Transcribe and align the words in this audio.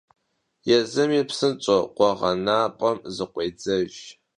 Yêzımi 0.67 1.19
psınş'eu 1.29 1.81
khueğenap'em 1.95 2.97
zıkhuêdzejj. 3.15 3.97